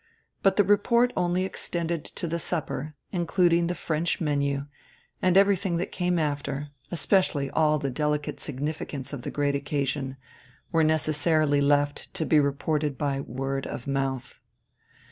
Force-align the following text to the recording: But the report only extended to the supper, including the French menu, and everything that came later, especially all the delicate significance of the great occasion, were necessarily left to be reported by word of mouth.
But 0.41 0.55
the 0.55 0.63
report 0.63 1.13
only 1.15 1.45
extended 1.45 2.03
to 2.05 2.25
the 2.27 2.39
supper, 2.39 2.95
including 3.11 3.67
the 3.67 3.75
French 3.75 4.19
menu, 4.19 4.65
and 5.21 5.37
everything 5.37 5.77
that 5.77 5.91
came 5.91 6.15
later, 6.15 6.69
especially 6.89 7.51
all 7.51 7.77
the 7.77 7.91
delicate 7.91 8.39
significance 8.39 9.13
of 9.13 9.21
the 9.21 9.29
great 9.29 9.53
occasion, 9.53 10.17
were 10.71 10.83
necessarily 10.83 11.61
left 11.61 12.11
to 12.15 12.25
be 12.25 12.39
reported 12.39 12.97
by 12.97 13.19
word 13.21 13.67
of 13.67 13.85
mouth. 13.85 14.39